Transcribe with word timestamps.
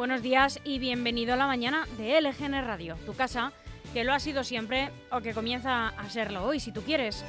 Buenos 0.00 0.22
días 0.22 0.60
y 0.64 0.78
bienvenido 0.78 1.34
a 1.34 1.36
la 1.36 1.46
mañana 1.46 1.86
de 1.98 2.18
LGN 2.22 2.64
Radio, 2.64 2.96
tu 3.04 3.12
casa, 3.12 3.52
que 3.92 4.02
lo 4.02 4.14
ha 4.14 4.18
sido 4.18 4.44
siempre 4.44 4.88
o 5.12 5.20
que 5.20 5.34
comienza 5.34 5.88
a 5.88 6.08
serlo 6.08 6.42
hoy, 6.42 6.58
si 6.58 6.72
tú 6.72 6.80
quieres. 6.80 7.22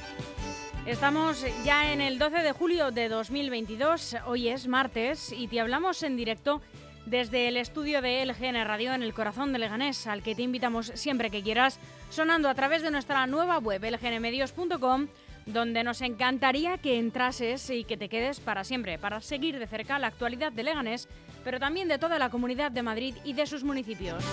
Estamos 0.85 1.45
ya 1.65 1.91
en 1.91 1.99
el 1.99 2.17
12 2.17 2.37
de 2.37 2.53
julio 2.53 2.91
de 2.91 3.09
2022, 3.09 4.15
hoy 4.25 4.47
es 4.47 4.69
martes 4.69 5.33
y 5.33 5.49
te 5.49 5.59
hablamos 5.59 6.01
en 6.01 6.15
directo 6.15 6.61
desde 7.05 7.49
el 7.49 7.57
estudio 7.57 8.01
de 8.01 8.25
LGN 8.25 8.65
Radio 8.65 8.93
en 8.93 9.03
el 9.03 9.13
corazón 9.13 9.51
de 9.51 9.59
Leganés, 9.59 10.07
al 10.07 10.23
que 10.23 10.33
te 10.33 10.43
invitamos 10.43 10.93
siempre 10.95 11.29
que 11.29 11.43
quieras, 11.43 11.77
sonando 12.09 12.47
a 12.47 12.55
través 12.55 12.83
de 12.83 12.91
nuestra 12.91 13.27
nueva 13.27 13.57
web 13.57 13.83
lgnmedios.com 13.83 15.07
donde 15.45 15.83
nos 15.83 16.01
encantaría 16.01 16.77
que 16.77 16.99
entrases 16.99 17.69
y 17.69 17.83
que 17.83 17.97
te 17.97 18.09
quedes 18.09 18.39
para 18.39 18.63
siempre, 18.63 18.97
para 18.97 19.21
seguir 19.21 19.59
de 19.59 19.67
cerca 19.67 19.99
la 19.99 20.07
actualidad 20.07 20.51
de 20.51 20.63
Leganés, 20.63 21.07
pero 21.43 21.59
también 21.59 21.87
de 21.87 21.97
toda 21.97 22.19
la 22.19 22.29
comunidad 22.29 22.71
de 22.71 22.83
Madrid 22.83 23.15
y 23.23 23.33
de 23.33 23.47
sus 23.47 23.63
municipios. 23.63 24.23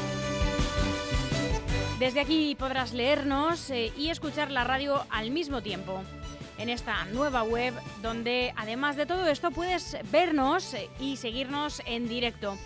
Desde 1.98 2.20
aquí 2.20 2.54
podrás 2.56 2.92
leernos 2.92 3.70
eh, 3.70 3.92
y 3.96 4.10
escuchar 4.10 4.52
la 4.52 4.62
radio 4.62 5.04
al 5.10 5.32
mismo 5.32 5.62
tiempo 5.62 6.02
en 6.58 6.68
esta 6.68 7.04
nueva 7.06 7.42
web 7.42 7.74
donde 8.02 8.52
además 8.56 8.96
de 8.96 9.06
todo 9.06 9.26
esto 9.26 9.50
puedes 9.50 9.96
vernos 10.12 10.74
eh, 10.74 10.88
y 11.00 11.16
seguirnos 11.16 11.82
en 11.86 12.08
directo. 12.08 12.56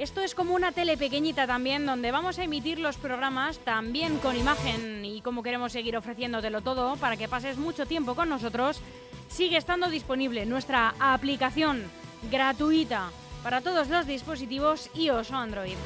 Esto 0.00 0.22
es 0.22 0.34
como 0.34 0.54
una 0.54 0.72
tele 0.72 0.96
pequeñita 0.96 1.46
también 1.46 1.84
donde 1.84 2.10
vamos 2.10 2.38
a 2.38 2.44
emitir 2.44 2.78
los 2.78 2.96
programas 2.96 3.58
también 3.58 4.16
con 4.16 4.34
imagen 4.34 5.04
y 5.04 5.20
como 5.20 5.42
queremos 5.42 5.72
seguir 5.72 5.94
ofreciéndotelo 5.94 6.62
todo 6.62 6.96
para 6.96 7.18
que 7.18 7.28
pases 7.28 7.58
mucho 7.58 7.84
tiempo 7.84 8.14
con 8.14 8.30
nosotros, 8.30 8.80
sigue 9.28 9.58
estando 9.58 9.90
disponible 9.90 10.46
nuestra 10.46 10.94
aplicación 10.98 11.84
gratuita 12.30 13.10
para 13.42 13.60
todos 13.60 13.88
los 13.88 14.06
dispositivos 14.06 14.88
iOS 14.94 15.32
o 15.32 15.36
Android. 15.36 15.76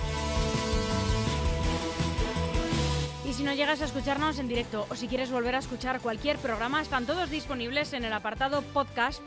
Y 3.29 3.33
si 3.33 3.43
no 3.43 3.53
llegas 3.53 3.83
a 3.83 3.87
escucharnos 3.87 4.39
en 4.39 4.47
directo 4.47 4.87
o 4.91 4.95
si 4.95 5.09
quieres 5.09 5.33
volver 5.33 5.57
a 5.57 5.59
escuchar 5.59 6.01
cualquier 6.01 6.39
programa, 6.39 6.81
están 6.81 7.05
todos 7.05 7.31
disponibles 7.31 7.93
en 7.95 8.05
el 8.05 8.13
apartado 8.13 8.63
podcast 8.63 9.23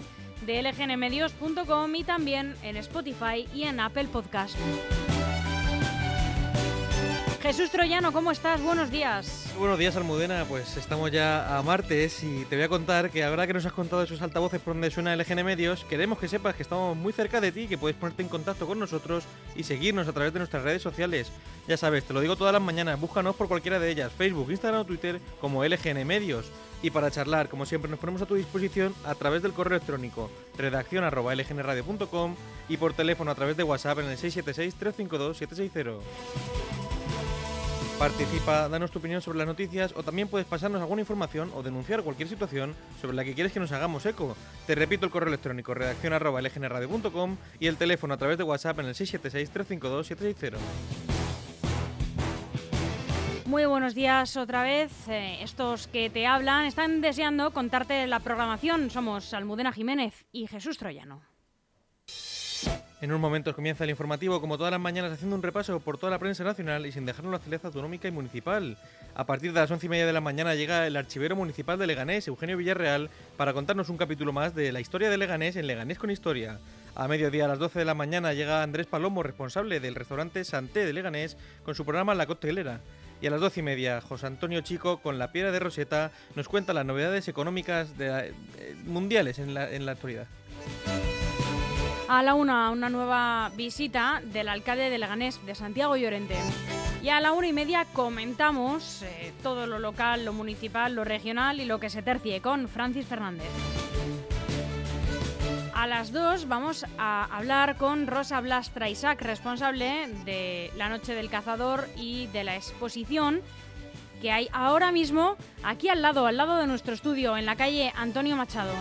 de 0.46 0.62
lgnmedios.com 0.62 1.96
y 1.96 2.04
también 2.04 2.56
en 2.64 2.78
Spotify 2.78 3.48
y 3.54 3.64
en 3.64 3.80
Apple 3.80 4.08
Podcast. 4.12 4.58
Jesús 7.48 7.72
Troyano, 7.72 8.12
¿cómo 8.12 8.32
estás? 8.32 8.62
Buenos 8.62 8.92
días. 8.92 9.54
Buenos 9.58 9.80
días, 9.80 9.96
Almudena. 9.96 10.44
Pues 10.50 10.76
estamos 10.76 11.10
ya 11.12 11.58
a 11.58 11.64
martes 11.64 12.22
y 12.22 12.44
te 12.44 12.58
voy 12.58 12.66
a 12.66 12.68
contar 12.68 13.10
que 13.10 13.24
ahora 13.24 13.48
que 13.48 13.54
nos 13.54 13.66
has 13.66 13.72
contado 13.72 14.04
esos 14.04 14.22
altavoces 14.22 14.60
por 14.60 14.74
donde 14.74 14.92
suena 14.92 15.16
LGN 15.16 15.46
Medios, 15.46 15.86
queremos 15.86 16.20
que 16.20 16.28
sepas 16.28 16.56
que 16.56 16.64
estamos 16.64 16.98
muy 16.98 17.14
cerca 17.14 17.40
de 17.40 17.54
ti, 17.54 17.70
que 17.70 17.78
puedes 17.78 17.96
ponerte 17.96 18.22
en 18.22 18.28
contacto 18.28 18.68
con 18.68 18.80
nosotros 18.80 19.24
y 19.56 19.64
seguirnos 19.64 20.10
a 20.10 20.12
través 20.12 20.34
de 20.34 20.40
nuestras 20.40 20.64
redes 20.64 20.82
sociales. 20.82 21.32
Ya 21.70 21.78
sabes, 21.78 22.04
te 22.04 22.14
lo 22.14 22.20
digo 22.20 22.36
todas 22.36 22.52
las 22.52 22.62
mañanas, 22.62 23.00
búscanos 23.00 23.34
por 23.38 23.48
cualquiera 23.48 23.80
de 23.80 23.92
ellas, 23.92 24.12
Facebook, 24.12 24.52
Instagram 24.52 24.82
o 24.82 24.86
Twitter 24.86 25.22
como 25.40 25.64
LGN 25.64 26.06
Medios. 26.06 26.52
Y 26.84 26.90
para 26.90 27.12
charlar, 27.12 27.48
como 27.48 27.66
siempre, 27.66 27.90
nos 27.90 28.02
ponemos 28.02 28.22
a 28.22 28.26
tu 28.26 28.36
disposición 28.36 28.94
a 29.06 29.16
través 29.16 29.42
del 29.42 29.54
correo 29.54 29.78
electrónico 29.78 30.30
redacción.lgnradio.com 30.58 32.36
y 32.68 32.76
por 32.76 32.92
teléfono 32.92 33.32
a 33.32 33.36
través 33.36 33.56
de 33.56 33.64
WhatsApp 33.64 34.00
en 34.00 34.08
el 34.08 34.18
676-352-760. 34.18 35.96
Participa, 38.00 38.70
danos 38.70 38.92
tu 38.92 39.00
opinión 39.00 39.22
sobre 39.22 39.40
las 39.40 39.48
noticias 39.48 39.92
o 39.96 40.04
también 40.04 40.28
puedes 40.28 40.46
pasarnos 40.46 40.80
alguna 40.82 41.02
información 41.02 41.52
o 41.56 41.64
denunciar 41.64 42.04
cualquier 42.04 42.30
situación 42.30 42.76
sobre 43.02 43.16
la 43.16 43.24
que 43.24 43.34
quieres 43.34 43.52
que 43.52 43.60
nos 43.60 43.72
hagamos 43.72 44.06
eco. 44.06 44.38
Te 44.68 44.76
repito 44.76 45.06
el 45.06 45.12
correo 45.12 45.30
electrónico 45.30 45.74
redacción.lgnradio.com 45.74 47.38
y 47.60 47.66
el 47.66 47.76
teléfono 47.78 48.14
a 48.14 48.18
través 48.18 48.38
de 48.38 48.44
WhatsApp 48.44 48.80
en 48.80 48.86
el 48.86 48.94
676-352-760. 48.94 50.58
Muy 53.48 53.66
buenos 53.66 53.96
días 53.96 54.38
otra 54.38 54.62
vez. 54.62 54.92
Eh, 55.08 55.40
estos 55.42 55.88
que 55.88 56.12
te 56.12 56.28
hablan 56.28 56.66
están 56.66 57.02
deseando 57.02 57.52
contarte 57.52 58.06
la 58.06 58.20
programación. 58.20 58.92
Somos 58.92 59.34
Almudena 59.34 59.72
Jiménez 59.72 60.26
y 60.32 60.46
Jesús 60.46 60.78
Troyano. 60.78 61.22
En 63.00 63.12
unos 63.12 63.22
momentos 63.22 63.54
comienza 63.54 63.84
el 63.84 63.92
informativo, 63.92 64.42
como 64.42 64.58
todas 64.58 64.72
las 64.72 64.80
mañanas, 64.80 65.12
haciendo 65.12 65.36
un 65.36 65.44
repaso 65.44 65.80
por 65.80 66.00
toda 66.00 66.10
la 66.10 66.18
prensa 66.18 66.44
nacional 66.44 66.84
y 66.88 66.92
sin 66.92 67.06
dejarnos 67.06 67.30
la 67.30 67.38
actualidad 67.38 67.68
autonómica 67.68 68.08
y 68.08 68.12
municipal. 68.12 68.76
A 69.14 69.24
partir 69.28 69.54
de 69.54 69.60
las 69.60 69.70
once 69.70 69.86
y 69.86 69.90
media 69.90 70.08
de 70.08 70.14
la 70.14 70.22
mañana 70.22 70.56
llega 70.56 70.88
el 70.88 70.98
archivero 70.98 71.36
municipal 71.36 71.78
de 71.78 71.86
Leganés, 71.86 72.28
Eugenio 72.28 72.58
Villarreal, 72.58 73.12
para 73.38 73.54
contarnos 73.54 73.90
un 73.90 73.98
capítulo 73.98 74.34
más 74.34 74.56
de 74.56 74.72
la 74.72 74.80
historia 74.80 75.12
de 75.12 75.18
Leganés 75.18 75.56
en 75.58 75.68
Leganés 75.68 76.00
con 76.00 76.10
Historia. 76.10 76.58
A 76.96 77.08
mediodía, 77.08 77.46
a 77.46 77.50
las 77.50 77.60
12 77.60 77.78
de 77.78 77.86
la 77.86 77.94
mañana, 77.94 78.34
llega 78.34 78.64
Andrés 78.64 78.88
Palomo, 78.88 79.22
responsable 79.22 79.80
del 79.80 79.94
restaurante 79.94 80.44
Santé 80.44 80.84
de 80.84 80.94
Leganés, 80.94 81.38
con 81.64 81.76
su 81.76 81.86
programa 81.86 82.16
La 82.16 82.26
Coctelera. 82.26 82.82
Y 83.22 83.28
a 83.28 83.30
las 83.30 83.42
doce 83.42 83.60
y 83.60 83.64
media, 83.64 84.02
José 84.02 84.26
Antonio 84.26 84.62
Chico, 84.62 85.02
con 85.02 85.20
la 85.20 85.32
piedra 85.32 85.52
de 85.52 85.60
Roseta, 85.60 86.12
nos 86.36 86.48
cuenta 86.48 86.74
las 86.74 86.86
novedades 86.86 87.28
económicas 87.28 87.90
eh, 88.00 88.34
mundiales 88.86 89.38
en 89.38 89.54
la 89.54 89.92
actualidad. 89.92 90.26
A 92.10 92.24
la 92.24 92.36
una, 92.36 92.70
una 92.72 92.90
nueva 92.90 93.52
visita 93.56 94.22
del 94.24 94.48
alcalde 94.48 94.90
de 94.90 94.98
Leganés, 94.98 95.46
de 95.46 95.56
Santiago 95.56 95.98
Llorente. 95.98 96.38
Y 97.04 97.10
a 97.10 97.20
la 97.20 97.34
una 97.34 97.48
y 97.48 97.54
media 97.54 97.86
comentamos 97.92 99.02
eh, 99.02 99.34
todo 99.44 99.68
lo 99.68 99.78
local, 99.78 100.24
lo 100.24 100.32
municipal, 100.32 100.96
lo 100.96 101.04
regional 101.04 101.60
y 101.60 101.66
lo 101.66 101.80
que 101.80 101.90
se 101.90 102.02
tercie 102.02 102.42
con 102.42 102.70
Francis 102.70 103.06
Fernández. 103.06 103.50
A 105.74 105.86
las 105.86 106.12
2 106.14 106.48
vamos 106.48 106.86
a 106.98 107.26
hablar 107.26 107.76
con 107.76 108.08
Rosa 108.08 108.40
Blas 108.40 108.72
Traisac, 108.72 109.22
responsable 109.22 110.08
de 110.26 110.72
la 110.78 110.88
Noche 110.90 111.14
del 111.14 111.30
Cazador 111.30 111.88
y 111.98 112.28
de 112.28 112.46
la 112.46 112.56
exposición 112.56 113.42
que 114.22 114.32
hay 114.32 114.50
ahora 114.54 114.92
mismo 114.92 115.36
aquí 115.62 115.90
al 115.90 116.02
lado, 116.02 116.26
al 116.26 116.38
lado 116.38 116.58
de 116.58 116.68
nuestro 116.68 116.94
estudio, 116.94 117.38
en 117.38 117.46
la 117.46 117.56
calle 117.56 117.94
Antonio 117.96 118.36
Machado. 118.36 118.74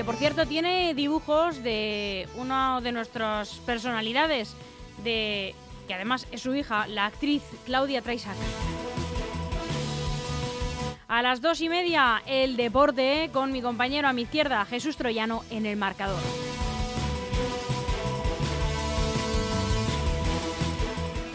Que 0.00 0.04
por 0.04 0.16
cierto 0.16 0.46
tiene 0.46 0.94
dibujos 0.94 1.62
de 1.62 2.26
una 2.36 2.80
de 2.80 2.90
nuestras 2.90 3.50
personalidades, 3.66 4.54
de 5.04 5.54
que 5.86 5.92
además 5.92 6.26
es 6.32 6.40
su 6.40 6.54
hija, 6.54 6.86
la 6.86 7.04
actriz 7.04 7.42
Claudia 7.66 8.00
Traisac. 8.00 8.34
A 11.06 11.20
las 11.20 11.42
dos 11.42 11.60
y 11.60 11.68
media, 11.68 12.22
el 12.24 12.56
deporte 12.56 13.28
con 13.30 13.52
mi 13.52 13.60
compañero 13.60 14.08
a 14.08 14.14
mi 14.14 14.22
izquierda, 14.22 14.64
Jesús 14.64 14.96
Troyano, 14.96 15.44
en 15.50 15.66
el 15.66 15.76
marcador. 15.76 16.22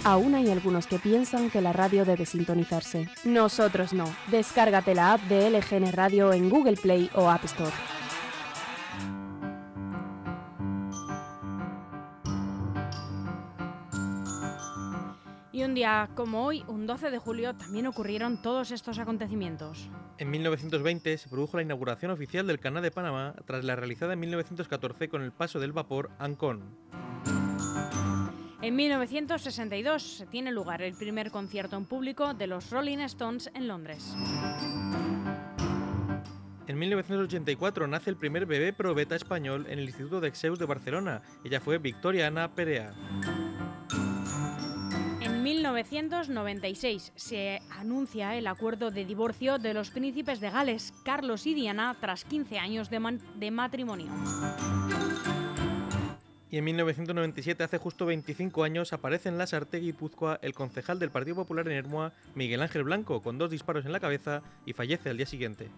Aún 0.03 0.33
hay 0.33 0.49
algunos 0.49 0.87
que 0.87 0.97
piensan 0.97 1.51
que 1.51 1.61
la 1.61 1.71
radio 1.71 2.03
debe 2.03 2.25
sintonizarse. 2.25 3.09
Nosotros 3.25 3.93
no. 3.93 4.05
Descárgate 4.31 4.95
la 4.95 5.13
app 5.13 5.21
de 5.25 5.51
LGN 5.51 5.91
Radio 5.91 6.33
en 6.33 6.49
Google 6.49 6.77
Play 6.77 7.11
o 7.13 7.29
App 7.29 7.45
Store. 7.45 7.94
Día 15.85 16.09
como 16.15 16.43
hoy, 16.43 16.63
un 16.67 16.87
12 16.87 17.11
de 17.11 17.19
julio, 17.19 17.53
también 17.53 17.85
ocurrieron 17.85 18.41
todos 18.41 18.71
estos 18.71 18.97
acontecimientos. 18.97 19.87
En 20.17 20.31
1920 20.31 21.15
se 21.15 21.29
produjo 21.29 21.57
la 21.57 21.63
inauguración 21.63 22.09
oficial 22.09 22.47
del 22.47 22.59
Canal 22.59 22.81
de 22.81 22.89
Panamá 22.89 23.35
tras 23.45 23.63
la 23.63 23.75
realizada 23.75 24.13
en 24.13 24.19
1914 24.21 25.09
con 25.09 25.21
el 25.21 25.31
paso 25.31 25.59
del 25.59 25.73
vapor 25.73 26.09
Ancón. 26.17 26.75
En 28.63 28.75
1962 28.75 30.01
se 30.01 30.25
tiene 30.25 30.51
lugar 30.51 30.81
el 30.81 30.95
primer 30.95 31.29
concierto 31.29 31.77
en 31.77 31.85
público 31.85 32.33
de 32.33 32.47
los 32.47 32.71
Rolling 32.71 32.97
Stones 33.01 33.51
en 33.53 33.67
Londres. 33.67 34.15
En 36.65 36.79
1984 36.79 37.85
nace 37.85 38.09
el 38.09 38.17
primer 38.17 38.47
bebé 38.47 38.73
probeta 38.73 39.15
español 39.15 39.67
en 39.69 39.77
el 39.77 39.85
Instituto 39.85 40.19
de 40.19 40.29
Exeus 40.29 40.57
de 40.57 40.65
Barcelona. 40.65 41.21
Ella 41.43 41.59
fue 41.59 41.77
Victoria 41.77 42.25
Ana 42.25 42.55
Perea. 42.55 42.91
En 45.65 45.73
1996 45.73 47.11
se 47.15 47.59
anuncia 47.71 48.35
el 48.35 48.45
acuerdo 48.45 48.91
de 48.91 49.03
divorcio 49.03 49.57
de 49.57 49.73
los 49.73 49.89
príncipes 49.89 50.39
de 50.39 50.51
Gales, 50.51 50.93
Carlos 51.03 51.47
y 51.47 51.55
Diana, 51.55 51.97
tras 51.99 52.23
15 52.23 52.59
años 52.59 52.91
de, 52.91 53.49
matrimonio. 53.49 54.11
Y 56.51 56.57
en 56.59 56.63
1997, 56.65 57.63
hace 57.63 57.79
justo 57.79 58.05
25 58.05 58.63
años, 58.63 58.93
aparece 58.93 59.29
en 59.29 59.39
la 59.39 59.47
Sarte 59.47 59.79
Guipúzcoa 59.79 60.37
el 60.43 60.53
concejal 60.53 60.99
del 60.99 61.09
Partido 61.09 61.37
Popular 61.37 61.67
en 61.67 61.73
Hermua, 61.73 62.13
Miguel 62.35 62.61
Ángel 62.61 62.83
Blanco, 62.83 63.23
con 63.23 63.39
dos 63.39 63.49
disparos 63.49 63.87
en 63.87 63.91
la 63.91 63.99
cabeza 63.99 64.43
y 64.67 64.73
fallece 64.73 65.09
al 65.09 65.17
día 65.17 65.25
siguiente. 65.25 65.71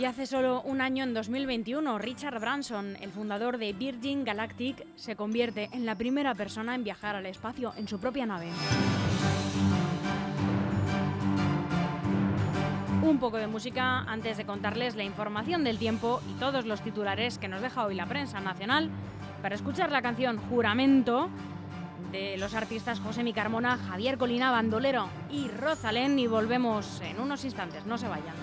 Y 0.00 0.06
hace 0.06 0.24
solo 0.24 0.62
un 0.62 0.80
año, 0.80 1.04
en 1.04 1.12
2021, 1.12 1.98
Richard 1.98 2.40
Branson, 2.40 2.96
el 3.02 3.10
fundador 3.10 3.58
de 3.58 3.74
Virgin 3.74 4.24
Galactic, 4.24 4.86
se 4.96 5.14
convierte 5.14 5.68
en 5.74 5.84
la 5.84 5.94
primera 5.94 6.34
persona 6.34 6.74
en 6.74 6.84
viajar 6.84 7.16
al 7.16 7.26
espacio 7.26 7.74
en 7.76 7.86
su 7.86 8.00
propia 8.00 8.24
nave. 8.24 8.48
un 13.02 13.18
poco 13.18 13.36
de 13.36 13.46
música 13.46 14.00
antes 14.04 14.38
de 14.38 14.46
contarles 14.46 14.94
la 14.94 15.04
información 15.04 15.64
del 15.64 15.78
tiempo 15.78 16.22
y 16.30 16.38
todos 16.38 16.64
los 16.64 16.80
titulares 16.80 17.38
que 17.38 17.48
nos 17.48 17.60
deja 17.60 17.84
hoy 17.84 17.94
la 17.94 18.06
prensa 18.06 18.40
nacional 18.40 18.88
para 19.42 19.54
escuchar 19.54 19.90
la 19.90 20.00
canción 20.00 20.38
Juramento 20.38 21.28
de 22.12 22.38
los 22.38 22.54
artistas 22.54 23.00
José 23.00 23.22
Mi 23.22 23.32
Carmona, 23.32 23.76
Javier 23.76 24.16
Colina, 24.16 24.50
Bandolero 24.50 25.08
y 25.30 25.48
Rosalén 25.48 26.18
y 26.18 26.26
volvemos 26.26 27.00
en 27.02 27.20
unos 27.20 27.44
instantes, 27.44 27.84
no 27.84 27.98
se 27.98 28.06
vayan. 28.08 28.34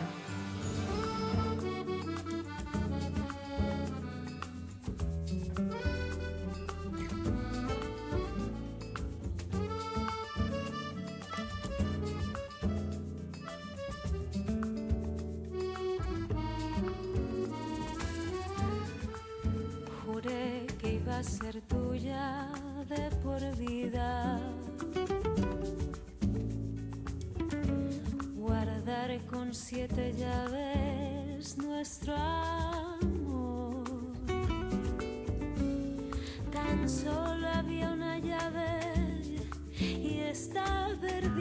Está 41.02 41.37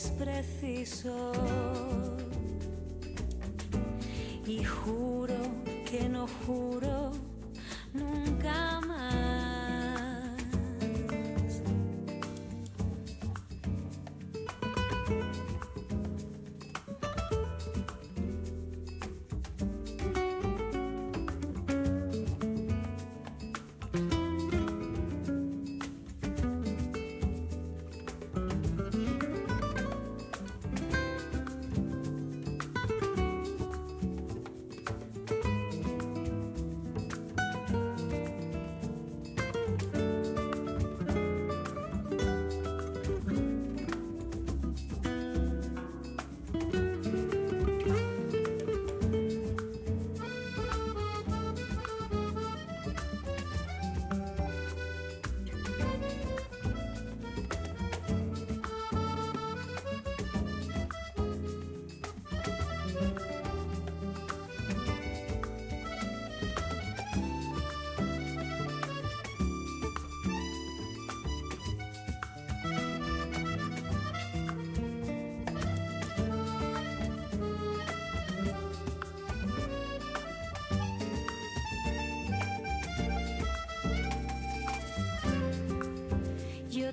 es 0.00 0.10
preciso. 0.12 1.32
Y 4.46 4.64
juro 4.64 5.34
que 5.88 6.08
no 6.08 6.26
juro 6.46 6.89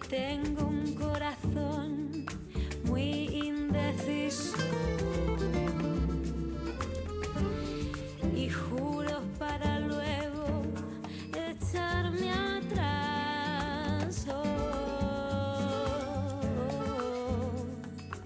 tengo 0.09 0.67
un 0.67 0.93
corazón 0.93 2.25
muy 2.85 3.27
indeciso 3.45 4.55
y 8.33 8.49
juro 8.49 9.21
para 9.37 9.79
luego 9.79 10.63
echarme 11.35 12.31
atrás. 12.31 14.27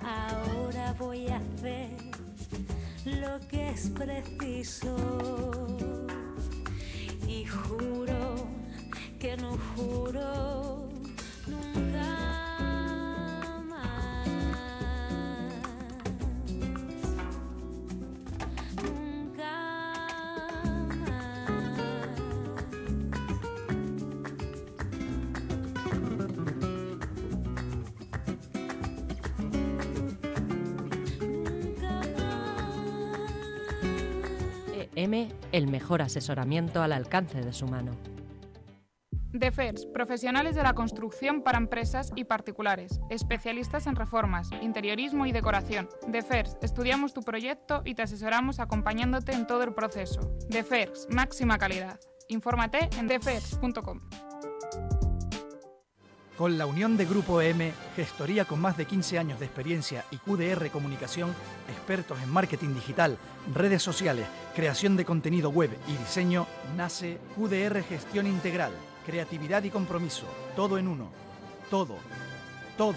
ahora 0.02 0.96
voy 1.00 1.28
a 1.30 1.38
hacer 1.38 1.90
lo 3.06 3.40
que 3.48 3.70
es 3.70 3.90
preciso 3.90 4.96
y 7.28 7.46
juro 7.46 8.36
que 9.20 9.36
no 9.38 9.58
juro 9.76 10.71
el 35.52 35.68
mejor 35.68 36.02
asesoramiento 36.02 36.82
al 36.82 36.94
alcance 36.94 37.42
de 37.42 37.54
su 37.54 37.68
mano. 37.68 37.92
DEFERS, 39.34 39.86
profesionales 39.86 40.56
de 40.56 40.64
la 40.64 40.74
construcción 40.74 41.42
para 41.42 41.58
empresas 41.58 42.12
y 42.16 42.26
particulares, 42.26 43.00
especialistas 43.10 43.88
en 43.88 43.96
reformas, 43.96 44.50
interiorismo 44.62 45.26
y 45.26 45.32
decoración. 45.32 45.88
DEFERS, 46.08 46.58
estudiamos 46.62 47.14
tu 47.14 47.22
proyecto 47.22 47.82
y 47.86 47.96
te 47.96 48.02
asesoramos 48.02 48.60
acompañándote 48.60 49.32
en 49.32 49.48
todo 49.48 49.64
el 49.64 49.74
proceso. 49.74 50.20
DEFERS, 50.50 51.08
máxima 51.10 51.58
calidad. 51.58 52.00
Infórmate 52.28 52.90
en 52.98 53.08
defers.com. 53.08 54.02
Con 56.42 56.58
la 56.58 56.66
unión 56.66 56.98
de 56.98 57.06
Grupo 57.06 57.40
EM, 57.40 57.72
gestoría 57.96 58.46
con 58.46 58.60
más 58.60 58.76
de 58.76 58.88
15 58.88 59.20
años 59.20 59.40
de 59.40 59.46
experiencia 59.46 60.06
y 60.10 60.18
QDR 60.18 60.72
Comunicación, 60.72 61.36
expertos 61.70 62.18
en 62.20 62.32
marketing 62.32 62.74
digital, 62.74 63.20
redes 63.54 63.84
sociales, 63.84 64.26
creación 64.56 64.98
de 64.98 65.06
contenido 65.06 65.52
web 65.52 65.70
y 65.88 65.96
diseño, 65.98 66.48
nace 66.76 67.20
QDR 67.36 67.84
Gestión 67.84 68.26
Integral, 68.26 68.72
creatividad 69.06 69.62
y 69.66 69.70
compromiso, 69.70 70.26
todo 70.56 70.80
en 70.80 70.88
uno. 70.88 71.10
Todo, 71.70 71.98
todo. 72.76 72.96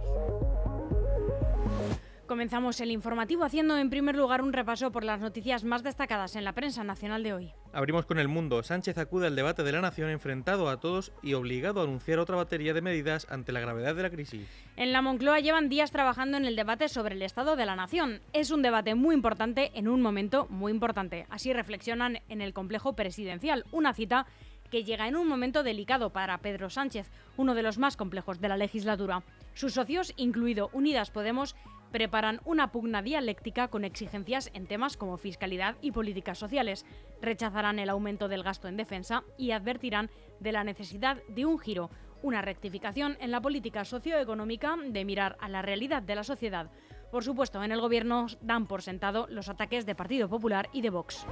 Comenzamos 2.27 2.79
el 2.79 2.91
informativo 2.91 3.43
haciendo 3.43 3.77
en 3.77 3.89
primer 3.89 4.15
lugar 4.15 4.41
un 4.41 4.53
repaso 4.53 4.91
por 4.91 5.03
las 5.03 5.19
noticias 5.19 5.65
más 5.65 5.83
destacadas 5.83 6.37
en 6.37 6.45
la 6.45 6.53
prensa 6.53 6.81
nacional 6.81 7.21
de 7.21 7.33
hoy. 7.33 7.51
Abrimos 7.73 8.05
con 8.05 8.17
el 8.17 8.29
mundo. 8.29 8.63
Sánchez 8.63 8.97
acude 8.97 9.27
al 9.27 9.35
debate 9.35 9.63
de 9.63 9.73
la 9.73 9.81
nación 9.81 10.09
enfrentado 10.09 10.69
a 10.69 10.79
todos 10.79 11.11
y 11.21 11.33
obligado 11.33 11.81
a 11.81 11.83
anunciar 11.83 12.19
otra 12.19 12.37
batería 12.37 12.73
de 12.73 12.81
medidas 12.81 13.27
ante 13.29 13.51
la 13.51 13.59
gravedad 13.59 13.93
de 13.93 14.03
la 14.03 14.09
crisis. 14.09 14.47
En 14.77 14.93
la 14.93 15.01
Moncloa 15.01 15.41
llevan 15.41 15.67
días 15.67 15.91
trabajando 15.91 16.37
en 16.37 16.45
el 16.45 16.55
debate 16.55 16.87
sobre 16.87 17.15
el 17.15 17.21
estado 17.21 17.57
de 17.57 17.65
la 17.65 17.75
nación. 17.75 18.21
Es 18.31 18.51
un 18.51 18.61
debate 18.61 18.95
muy 18.95 19.15
importante 19.15 19.71
en 19.75 19.89
un 19.89 20.01
momento 20.01 20.47
muy 20.49 20.71
importante. 20.71 21.27
Así 21.29 21.51
reflexionan 21.51 22.19
en 22.29 22.41
el 22.41 22.53
complejo 22.53 22.93
presidencial. 22.93 23.65
Una 23.73 23.93
cita 23.93 24.27
que 24.71 24.85
llega 24.85 25.07
en 25.07 25.17
un 25.17 25.27
momento 25.27 25.61
delicado 25.61 26.11
para 26.11 26.37
Pedro 26.39 26.69
Sánchez, 26.69 27.11
uno 27.37 27.53
de 27.53 27.63
los 27.63 27.77
más 27.77 27.97
complejos 27.97 28.39
de 28.39 28.47
la 28.47 28.57
legislatura. 28.57 29.23
Sus 29.53 29.73
socios, 29.73 30.13
incluido 30.15 30.71
Unidas 30.73 31.11
Podemos, 31.11 31.55
preparan 31.93 32.41
una 32.43 32.71
pugna 32.71 33.03
dialéctica 33.03 33.67
con 33.67 33.85
exigencias 33.85 34.49
en 34.55 34.65
temas 34.65 34.97
como 34.97 35.17
fiscalidad 35.17 35.75
y 35.79 35.91
políticas 35.91 36.39
sociales. 36.39 36.85
Rechazarán 37.21 37.77
el 37.77 37.89
aumento 37.89 38.27
del 38.27 38.41
gasto 38.41 38.67
en 38.67 38.77
defensa 38.77 39.23
y 39.37 39.51
advertirán 39.51 40.09
de 40.39 40.51
la 40.51 40.63
necesidad 40.63 41.21
de 41.29 41.45
un 41.45 41.59
giro, 41.59 41.91
una 42.23 42.41
rectificación 42.41 43.15
en 43.21 43.29
la 43.29 43.41
política 43.41 43.85
socioeconómica 43.85 44.75
de 44.87 45.05
mirar 45.05 45.37
a 45.39 45.47
la 45.49 45.61
realidad 45.61 46.01
de 46.01 46.15
la 46.15 46.23
sociedad. 46.23 46.71
Por 47.11 47.23
supuesto, 47.23 47.63
en 47.63 47.71
el 47.71 47.79
gobierno 47.79 48.25
dan 48.41 48.65
por 48.65 48.81
sentado 48.81 49.27
los 49.29 49.47
ataques 49.47 49.85
de 49.85 49.93
Partido 49.93 50.27
Popular 50.27 50.69
y 50.73 50.81
de 50.81 50.89
Vox. 50.89 51.27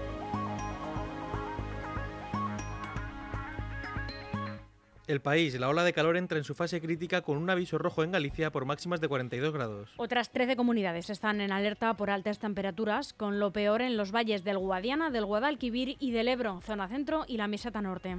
El 5.08 5.20
país, 5.20 5.60
la 5.60 5.68
ola 5.68 5.84
de 5.84 5.94
calor 5.94 6.16
entra 6.16 6.38
en 6.38 6.44
su 6.44 6.54
fase 6.54 6.80
crítica 6.80 7.22
con 7.22 7.38
un 7.38 7.50
aviso 7.50 7.78
rojo 7.78 8.04
en 8.04 8.12
Galicia 8.12 8.52
por 8.52 8.66
máximas 8.66 9.02
de 9.02 9.08
42 9.08 9.54
grados. 9.54 9.90
Otras 9.98 10.32
13 10.32 10.56
comunidades 10.56 11.10
están 11.10 11.42
en 11.42 11.52
alerta 11.52 11.96
por 11.96 12.10
altas 12.10 12.40
temperaturas, 12.40 13.14
con 13.14 13.40
lo 13.40 13.52
peor 13.52 13.82
en 13.82 13.98
los 13.98 14.12
valles 14.12 14.44
del 14.44 14.60
Guadiana, 14.60 15.10
del 15.10 15.26
Guadalquivir 15.26 15.98
y 16.00 16.12
del 16.12 16.28
Ebro, 16.28 16.62
zona 16.62 16.88
centro 16.88 17.26
y 17.28 17.38
la 17.38 17.48
Meseta 17.48 17.82
Norte. 17.82 18.18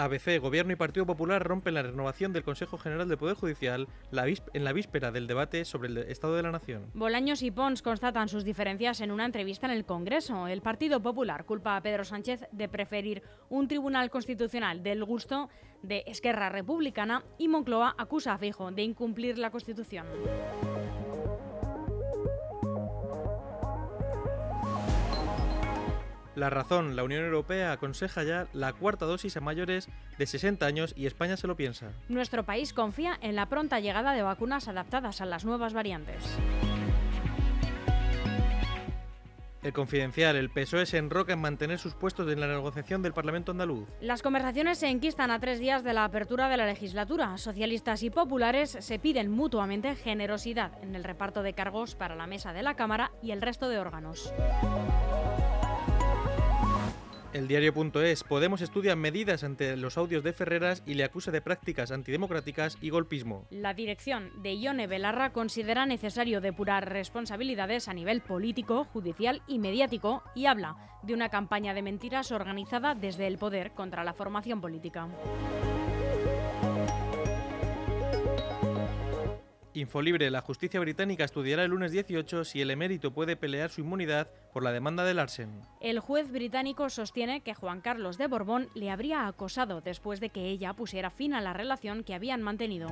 ABC, 0.00 0.40
Gobierno 0.40 0.72
y 0.72 0.76
Partido 0.76 1.04
Popular 1.04 1.42
rompen 1.42 1.74
la 1.74 1.82
renovación 1.82 2.32
del 2.32 2.42
Consejo 2.42 2.78
General 2.78 3.06
del 3.06 3.18
Poder 3.18 3.36
Judicial 3.36 3.86
en 4.10 4.64
la 4.64 4.72
víspera 4.72 5.12
del 5.12 5.26
debate 5.26 5.64
sobre 5.66 5.88
el 5.88 5.98
Estado 5.98 6.36
de 6.36 6.42
la 6.42 6.50
Nación. 6.50 6.90
Bolaños 6.94 7.42
y 7.42 7.50
Pons 7.50 7.82
constatan 7.82 8.28
sus 8.28 8.44
diferencias 8.44 9.00
en 9.02 9.10
una 9.10 9.26
entrevista 9.26 9.66
en 9.66 9.72
el 9.72 9.84
Congreso. 9.84 10.48
El 10.48 10.62
Partido 10.62 11.02
Popular 11.02 11.44
culpa 11.44 11.76
a 11.76 11.82
Pedro 11.82 12.04
Sánchez 12.04 12.46
de 12.50 12.68
preferir 12.68 13.22
un 13.50 13.68
tribunal 13.68 14.08
constitucional 14.10 14.82
del 14.82 15.04
gusto 15.04 15.50
de 15.82 16.02
Esquerra 16.06 16.48
Republicana 16.48 17.22
y 17.36 17.48
Moncloa 17.48 17.94
acusa 17.98 18.32
a 18.32 18.38
Fijo 18.38 18.70
de 18.70 18.82
incumplir 18.82 19.38
la 19.38 19.50
Constitución. 19.50 20.06
La 26.40 26.48
razón, 26.48 26.96
la 26.96 27.04
Unión 27.04 27.22
Europea 27.22 27.70
aconseja 27.70 28.22
ya 28.22 28.46
la 28.54 28.72
cuarta 28.72 29.04
dosis 29.04 29.36
a 29.36 29.42
mayores 29.42 29.90
de 30.16 30.24
60 30.24 30.64
años 30.64 30.94
y 30.96 31.04
España 31.04 31.36
se 31.36 31.46
lo 31.46 31.54
piensa. 31.54 31.92
Nuestro 32.08 32.44
país 32.44 32.72
confía 32.72 33.18
en 33.20 33.36
la 33.36 33.44
pronta 33.44 33.78
llegada 33.78 34.14
de 34.14 34.22
vacunas 34.22 34.66
adaptadas 34.66 35.20
a 35.20 35.26
las 35.26 35.44
nuevas 35.44 35.74
variantes. 35.74 36.38
El 39.62 39.74
confidencial, 39.74 40.36
el 40.36 40.48
PSOE 40.48 40.86
se 40.86 40.96
enroca 40.96 41.34
en 41.34 41.42
mantener 41.42 41.78
sus 41.78 41.92
puestos 41.92 42.26
en 42.32 42.40
la 42.40 42.46
negociación 42.46 43.02
del 43.02 43.12
Parlamento 43.12 43.52
andaluz. 43.52 43.86
Las 44.00 44.22
conversaciones 44.22 44.78
se 44.78 44.88
enquistan 44.88 45.30
a 45.30 45.40
tres 45.40 45.60
días 45.60 45.84
de 45.84 45.92
la 45.92 46.04
apertura 46.04 46.48
de 46.48 46.56
la 46.56 46.64
legislatura. 46.64 47.36
Socialistas 47.36 48.02
y 48.02 48.08
populares 48.08 48.78
se 48.80 48.98
piden 48.98 49.30
mutuamente 49.30 49.94
generosidad 49.94 50.72
en 50.82 50.96
el 50.96 51.04
reparto 51.04 51.42
de 51.42 51.52
cargos 51.52 51.96
para 51.96 52.16
la 52.16 52.26
mesa 52.26 52.54
de 52.54 52.62
la 52.62 52.76
Cámara 52.76 53.10
y 53.22 53.32
el 53.32 53.42
resto 53.42 53.68
de 53.68 53.78
órganos. 53.78 54.32
El 57.32 57.46
diario.es. 57.46 58.24
Podemos 58.24 58.60
estudia 58.60 58.96
medidas 58.96 59.44
ante 59.44 59.76
los 59.76 59.96
audios 59.96 60.24
de 60.24 60.32
Ferreras 60.32 60.82
y 60.84 60.94
le 60.94 61.04
acusa 61.04 61.30
de 61.30 61.40
prácticas 61.40 61.92
antidemocráticas 61.92 62.76
y 62.80 62.90
golpismo. 62.90 63.46
La 63.50 63.72
dirección 63.72 64.32
de 64.42 64.56
Ione 64.56 64.88
Belarra 64.88 65.32
considera 65.32 65.86
necesario 65.86 66.40
depurar 66.40 66.90
responsabilidades 66.90 67.86
a 67.86 67.94
nivel 67.94 68.20
político, 68.20 68.84
judicial 68.92 69.42
y 69.46 69.60
mediático 69.60 70.24
y 70.34 70.46
habla 70.46 70.76
de 71.04 71.14
una 71.14 71.28
campaña 71.28 71.72
de 71.72 71.82
mentiras 71.82 72.32
organizada 72.32 72.96
desde 72.96 73.28
el 73.28 73.38
poder 73.38 73.72
contra 73.72 74.02
la 74.02 74.12
formación 74.12 74.60
política. 74.60 75.08
Infolibre, 79.74 80.30
la 80.30 80.40
justicia 80.40 80.80
británica 80.80 81.24
estudiará 81.24 81.62
el 81.62 81.70
lunes 81.70 81.92
18 81.92 82.44
si 82.44 82.60
el 82.60 82.70
emérito 82.70 83.12
puede 83.12 83.36
pelear 83.36 83.70
su 83.70 83.82
inmunidad 83.82 84.28
por 84.52 84.64
la 84.64 84.72
demanda 84.72 85.04
de 85.04 85.14
Larsen. 85.14 85.62
El 85.80 86.00
juez 86.00 86.30
británico 86.32 86.90
sostiene 86.90 87.42
que 87.42 87.54
Juan 87.54 87.80
Carlos 87.80 88.18
de 88.18 88.26
Borbón 88.26 88.68
le 88.74 88.90
habría 88.90 89.26
acosado 89.28 89.80
después 89.80 90.18
de 90.18 90.30
que 90.30 90.48
ella 90.48 90.72
pusiera 90.72 91.10
fin 91.10 91.34
a 91.34 91.40
la 91.40 91.52
relación 91.52 92.02
que 92.02 92.14
habían 92.14 92.42
mantenido. 92.42 92.88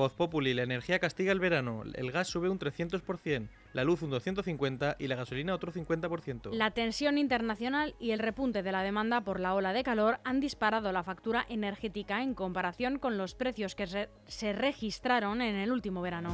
Voz 0.00 0.14
Populi, 0.14 0.54
la 0.54 0.62
energía 0.62 0.98
castiga 0.98 1.30
el 1.30 1.40
verano, 1.40 1.82
el 1.92 2.10
gas 2.10 2.26
sube 2.26 2.48
un 2.48 2.58
300%, 2.58 3.48
la 3.74 3.84
luz 3.84 4.00
un 4.00 4.10
250% 4.10 4.96
y 4.98 5.08
la 5.08 5.14
gasolina 5.14 5.54
otro 5.54 5.70
50%. 5.72 6.52
La 6.52 6.70
tensión 6.70 7.18
internacional 7.18 7.94
y 8.00 8.12
el 8.12 8.18
repunte 8.18 8.62
de 8.62 8.72
la 8.72 8.82
demanda 8.82 9.20
por 9.20 9.40
la 9.40 9.52
ola 9.52 9.74
de 9.74 9.82
calor 9.82 10.18
han 10.24 10.40
disparado 10.40 10.90
la 10.90 11.02
factura 11.02 11.44
energética 11.50 12.22
en 12.22 12.32
comparación 12.32 12.98
con 12.98 13.18
los 13.18 13.34
precios 13.34 13.74
que 13.74 13.86
se, 13.86 14.08
se 14.26 14.54
registraron 14.54 15.42
en 15.42 15.56
el 15.56 15.70
último 15.70 16.00
verano. 16.00 16.30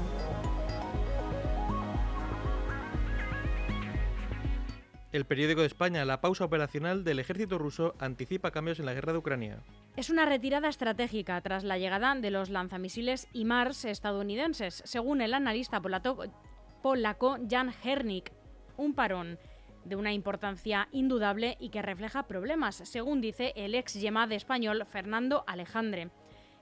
El 5.16 5.24
periódico 5.24 5.62
de 5.62 5.66
España, 5.66 6.04
la 6.04 6.20
pausa 6.20 6.44
operacional 6.44 7.02
del 7.02 7.18
ejército 7.18 7.56
ruso 7.56 7.94
anticipa 7.98 8.50
cambios 8.50 8.80
en 8.80 8.84
la 8.84 8.92
guerra 8.92 9.12
de 9.12 9.18
Ucrania. 9.18 9.62
Es 9.96 10.10
una 10.10 10.26
retirada 10.26 10.68
estratégica 10.68 11.40
tras 11.40 11.64
la 11.64 11.78
llegada 11.78 12.14
de 12.14 12.30
los 12.30 12.50
lanzamisiles 12.50 13.26
IMARS 13.32 13.86
estadounidenses, 13.86 14.82
según 14.84 15.22
el 15.22 15.32
analista 15.32 15.80
polaco 15.80 17.38
Jan 17.48 17.72
Hernik. 17.82 18.30
Un 18.76 18.92
parón 18.92 19.38
de 19.86 19.96
una 19.96 20.12
importancia 20.12 20.86
indudable 20.92 21.56
y 21.60 21.70
que 21.70 21.80
refleja 21.80 22.26
problemas, 22.26 22.76
según 22.84 23.22
dice 23.22 23.54
el 23.56 23.74
ex 23.74 23.94
yemad 23.94 24.30
español 24.32 24.84
Fernando 24.84 25.44
Alejandre. 25.46 26.10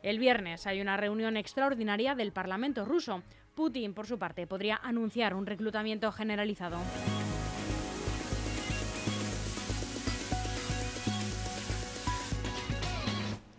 El 0.05 0.21
viernes 0.21 0.69
hay 0.69 0.81
una 0.81 0.97
reunión 0.97 1.37
extraordinaria 1.37 2.15
del 2.15 2.31
Parlamento 2.31 2.85
ruso. 2.85 3.25
Putin, 3.57 3.95
por 3.95 4.07
su 4.07 4.17
parte, 4.21 4.47
podría 4.47 4.77
anunciar 4.77 5.35
un 5.35 5.45
reclutamiento 5.45 6.13
generalizado. 6.13 6.79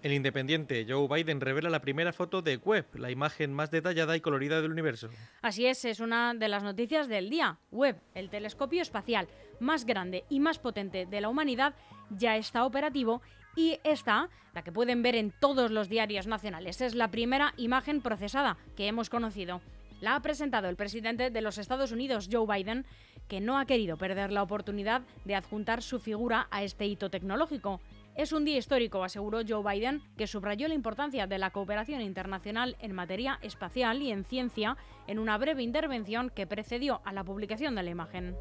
El 0.06 0.14
independiente 0.14 0.86
Joe 0.88 1.08
Biden 1.08 1.42
revela 1.42 1.68
la 1.72 1.82
primera 1.82 2.14
foto 2.14 2.44
de 2.44 2.58
Webb, 2.58 2.96
la 3.00 3.10
imagen 3.10 3.52
más 3.52 3.72
detallada 3.72 4.16
y 4.16 4.22
colorida 4.22 4.62
del 4.62 4.72
universo. 4.72 5.10
Así 5.42 5.66
es, 5.66 5.84
es 5.84 6.00
una 6.00 6.36
de 6.36 6.48
las 6.48 6.62
noticias 6.62 7.08
del 7.08 7.28
día. 7.28 7.58
Webb, 7.72 8.00
el 8.14 8.30
telescopio 8.30 8.84
espacial 8.84 9.28
más 9.60 9.84
grande 9.84 10.24
y 10.30 10.40
más 10.40 10.60
potente 10.60 11.08
de 11.08 11.22
la 11.22 11.30
humanidad, 11.30 11.74
ya 12.12 12.38
está 12.38 12.66
operativo 12.66 13.24
y 13.56 13.80
esta, 13.84 14.30
la 14.54 14.64
que 14.64 14.72
pueden 14.72 15.02
ver 15.02 15.16
en 15.16 15.34
todos 15.40 15.72
los 15.72 15.90
diarios 15.90 16.28
nacionales, 16.28 16.82
es 16.82 16.94
la 16.94 17.10
primera 17.10 17.56
imagen 17.58 18.02
procesada 18.02 18.58
que 18.76 18.86
hemos 18.86 19.10
conocido. 19.10 19.60
La 20.02 20.16
ha 20.16 20.22
presentado 20.22 20.70
el 20.70 20.76
presidente 20.76 21.32
de 21.32 21.42
los 21.42 21.58
Estados 21.58 21.92
Unidos, 21.92 22.30
Joe 22.32 22.46
Biden, 22.46 22.86
que 23.28 23.42
no 23.42 23.58
ha 23.58 23.66
querido 23.66 23.98
perder 23.98 24.32
la 24.32 24.44
oportunidad 24.44 25.02
de 25.24 25.34
adjuntar 25.34 25.82
su 25.82 26.00
figura 26.00 26.48
a 26.52 26.62
este 26.62 26.86
hito 26.86 27.10
tecnológico. 27.10 27.82
Es 28.16 28.32
un 28.32 28.46
día 28.46 28.58
histórico, 28.58 29.04
aseguró 29.04 29.42
Joe 29.46 29.62
Biden, 29.62 30.02
que 30.16 30.26
subrayó 30.26 30.70
la 30.70 30.74
importancia 30.74 31.28
de 31.28 31.38
la 31.38 31.50
cooperación 31.50 32.00
internacional 32.00 32.78
en 32.80 32.94
materia 32.94 33.40
espacial 33.42 34.02
y 34.02 34.10
en 34.10 34.24
ciencia 34.24 34.78
en 35.06 35.20
una 35.20 35.38
breve 35.38 35.64
intervención 35.64 36.30
que 36.30 36.48
precedió 36.48 37.02
a 37.04 37.12
la 37.12 37.26
publicación 37.26 37.76
de 37.76 37.84
la 37.84 37.90
imagen. 37.90 38.38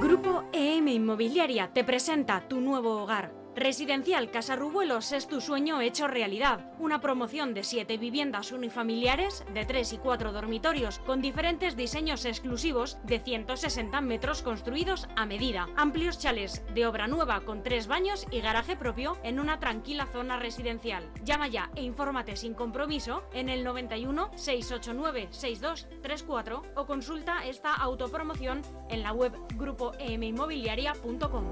Grupo 0.00 0.44
EM 0.54 0.88
Inmobiliaria 0.88 1.74
te 1.74 1.84
presenta 1.84 2.48
tu 2.48 2.58
nuevo 2.62 3.02
hogar. 3.02 3.43
Residencial 3.56 4.32
Casarrubuelos 4.32 5.12
es 5.12 5.28
tu 5.28 5.40
sueño 5.40 5.80
hecho 5.80 6.08
realidad. 6.08 6.72
Una 6.80 7.00
promoción 7.00 7.54
de 7.54 7.62
7 7.62 7.98
viviendas 7.98 8.50
unifamiliares 8.50 9.44
de 9.54 9.64
3 9.64 9.92
y 9.92 9.98
4 9.98 10.32
dormitorios 10.32 10.98
con 11.00 11.22
diferentes 11.22 11.76
diseños 11.76 12.24
exclusivos 12.24 12.98
de 13.04 13.20
160 13.20 14.00
metros 14.00 14.42
construidos 14.42 15.06
a 15.14 15.24
medida. 15.24 15.68
Amplios 15.76 16.18
chales 16.18 16.64
de 16.74 16.84
obra 16.84 17.06
nueva 17.06 17.42
con 17.42 17.62
3 17.62 17.86
baños 17.86 18.26
y 18.32 18.40
garaje 18.40 18.74
propio 18.74 19.18
en 19.22 19.38
una 19.38 19.60
tranquila 19.60 20.06
zona 20.06 20.36
residencial. 20.36 21.08
Llama 21.22 21.46
ya 21.46 21.70
e 21.76 21.84
infórmate 21.84 22.34
sin 22.34 22.54
compromiso 22.54 23.22
en 23.32 23.48
el 23.48 23.62
91 23.62 24.32
689 24.34 25.28
6234 25.30 26.62
o 26.74 26.86
consulta 26.86 27.46
esta 27.46 27.72
autopromoción 27.72 28.62
en 28.90 29.04
la 29.04 29.12
web 29.12 29.32
grupoeminmobiliaria.com. 29.54 31.50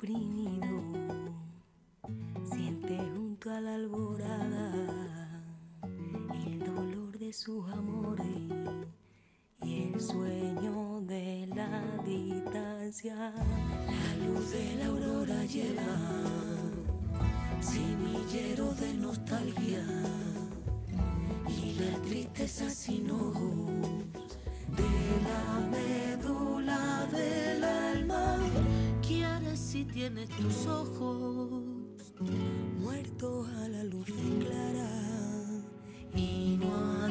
oprimido, 0.00 0.82
siente 2.50 2.96
junto 3.14 3.50
a 3.50 3.60
la 3.60 3.74
alborada 3.74 4.72
el 6.46 6.58
dolor 6.58 7.18
de 7.18 7.30
sus 7.34 7.70
amores 7.70 8.26
y 9.62 9.92
el 9.92 10.00
sueño 10.00 11.02
de 11.02 11.46
la 11.54 11.82
distancia. 12.02 13.14
La 13.14 14.26
luz 14.26 14.50
de 14.52 14.74
la 14.76 14.86
aurora 14.86 15.44
lleva 15.44 15.82
semillero 17.60 18.72
de 18.76 18.94
nostalgia 18.94 19.84
y 21.46 21.74
la 21.74 21.98
tristeza 22.08 22.70
sin 22.70 23.10
ojos 23.10 23.70
de 24.78 24.90
la 25.28 25.60
médula 25.68 27.06
si 27.12 27.39
tienes 29.92 30.28
tus 30.30 30.66
ojos 30.66 31.62
muertos 32.78 33.48
a 33.48 33.68
la 33.68 33.84
luz 33.84 34.06
clara 34.40 34.88
y 36.14 36.58
no 36.60 37.04
ha 37.04 37.08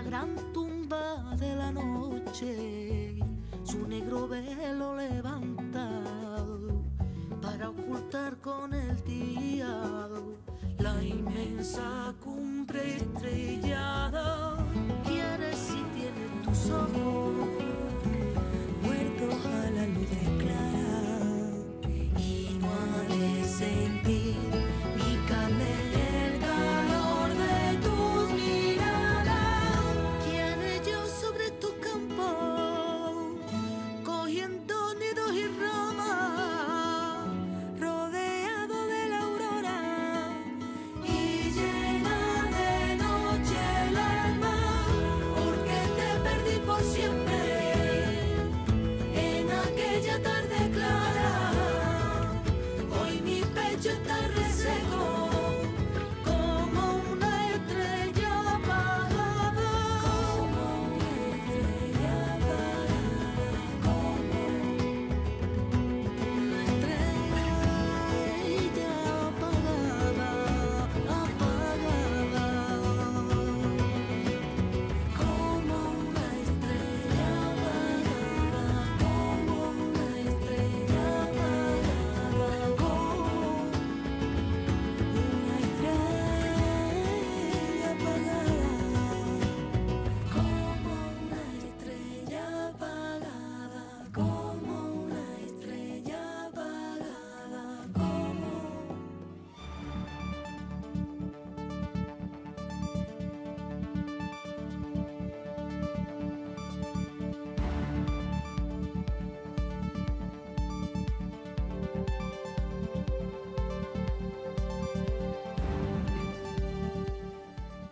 la 0.00 0.08
gran 0.08 0.34
tumba 0.52 1.36
de 1.38 1.54
la 1.56 1.70
noche, 1.72 2.69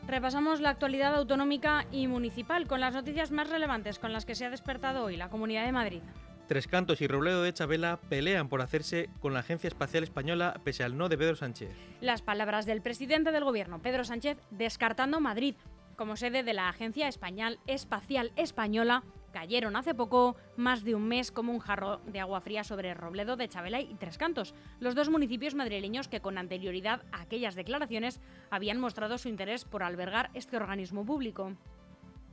Repasamos 0.09 0.63
la 0.63 0.71
actualidad 0.71 1.15
autonómica 1.15 1.85
y 1.93 2.07
municipal 2.07 2.67
con 2.67 2.81
las 2.81 2.95
noticias 2.95 3.31
más 3.31 3.51
relevantes 3.51 3.99
con 3.99 4.11
las 4.11 4.25
que 4.25 4.35
se 4.35 4.47
ha 4.47 4.51
despertado 4.51 5.05
hoy 5.05 5.19
la 5.19 5.29
Comunidad 5.29 5.67
de 5.67 5.73
Madrid. 5.73 6.01
Tres 6.47 6.67
Cantos 6.67 7.03
y 7.03 7.07
Robledo 7.07 7.43
de 7.43 7.53
Chabela 7.53 8.01
pelean 8.09 8.49
por 8.49 8.63
hacerse 8.63 9.11
con 9.21 9.35
la 9.35 9.41
Agencia 9.41 9.69
Espacial 9.69 10.03
Española 10.03 10.63
pese 10.65 10.83
al 10.83 10.97
no 10.97 11.11
de 11.11 11.19
Pedro 11.19 11.37
Sánchez. 11.37 11.69
Las 12.01 12.23
palabras 12.23 12.65
del 12.65 12.81
presidente 12.81 13.33
del 13.33 13.45
gobierno, 13.45 13.83
Pedro 13.83 14.03
Sánchez, 14.03 14.39
descartando 14.51 15.21
Madrid 15.21 15.57
como 15.95 16.17
sede 16.17 16.43
de 16.43 16.55
la 16.55 16.71
Agencia 16.71 17.07
Espacial 17.07 18.33
Española 18.37 19.03
cayeron 19.33 19.77
hace 19.77 19.95
poco 19.95 20.37
más 20.57 20.85
de 20.85 20.95
un 20.95 21.07
mes 21.07 21.31
como 21.31 21.53
un 21.53 21.59
jarro 21.59 21.99
de 22.07 22.21
agua 22.21 22.41
fría 22.41 22.65
sobre 22.65 22.95
Robledo 22.95 23.37
de 23.37 23.49
Chabela 23.49 23.81
y 23.81 23.95
Tres 23.95 24.19
Cantos, 24.19 24.55
los 24.81 24.95
dos 24.95 25.11
municipios 25.11 25.55
madrileños 25.55 26.09
que 26.09 26.21
con 26.21 26.39
anterioridad 26.39 27.03
a 27.13 27.23
aquellas 27.23 27.55
declaraciones 27.55 28.21
habían 28.51 28.79
mostrado 28.79 29.19
su 29.19 29.29
interés 29.29 29.65
por 29.65 29.83
albergar 29.83 30.31
este 30.35 30.57
organismo 30.57 31.05
público 31.05 31.53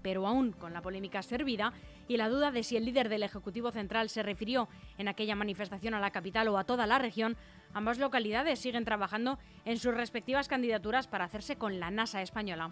pero 0.06 0.28
aún 0.28 0.52
con 0.52 0.72
la 0.72 0.84
polémica 0.84 1.24
servida 1.24 1.74
y 2.08 2.18
la 2.18 2.30
duda 2.30 2.52
de 2.52 2.62
si 2.62 2.78
el 2.78 2.86
líder 2.86 3.10
del 3.10 3.24
Ejecutivo 3.24 3.72
Central 3.72 4.08
se 4.10 4.22
refirió 4.22 4.70
en 5.00 5.08
aquella 5.08 5.36
manifestación 5.36 5.96
a 5.96 6.00
la 6.00 6.12
capital 6.12 6.48
o 6.50 6.60
a 6.60 6.64
toda 6.64 6.86
la 6.86 7.00
región, 7.00 7.36
ambas 7.74 7.98
localidades 7.98 8.60
siguen 8.60 8.86
trabajando 8.86 9.40
en 9.66 9.80
sus 9.80 9.96
respectivas 9.96 10.48
candidaturas 10.48 11.08
para 11.08 11.26
hacerse 11.26 11.56
con 11.56 11.80
la 11.80 11.90
NASA 11.90 12.22
española. 12.22 12.70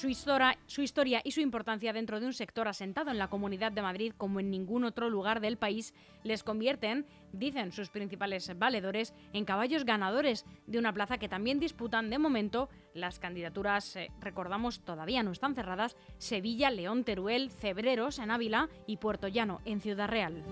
Su 0.00 0.08
historia, 0.08 1.20
y 1.24 1.32
su 1.32 1.42
importancia 1.42 1.92
dentro 1.92 2.20
de 2.20 2.26
un 2.26 2.32
sector 2.32 2.66
asentado 2.68 3.10
en 3.10 3.18
la 3.18 3.28
Comunidad 3.28 3.70
de 3.70 3.82
Madrid 3.82 4.14
como 4.16 4.40
en 4.40 4.50
ningún 4.50 4.84
otro 4.84 5.10
lugar 5.10 5.42
del 5.42 5.58
país 5.58 5.92
les 6.24 6.42
convierten, 6.42 7.04
dicen 7.34 7.70
sus 7.70 7.90
principales 7.90 8.50
valedores, 8.58 9.12
en 9.34 9.44
caballos 9.44 9.84
ganadores 9.84 10.46
de 10.66 10.78
una 10.78 10.94
plaza 10.94 11.18
que 11.18 11.28
también 11.28 11.60
disputan 11.60 12.08
de 12.08 12.18
momento 12.18 12.70
las 12.94 13.18
candidaturas, 13.18 13.94
eh, 13.96 14.10
recordamos, 14.22 14.80
todavía 14.80 15.22
no 15.22 15.32
están 15.32 15.54
cerradas, 15.54 15.98
Sevilla, 16.16 16.70
León, 16.70 17.04
Teruel, 17.04 17.50
Cebreros 17.50 18.20
en 18.20 18.30
Ávila 18.30 18.70
y 18.86 18.96
Puerto 18.96 19.28
Llano 19.28 19.60
en 19.66 19.82
Ciudad 19.82 20.08
Real. 20.08 20.42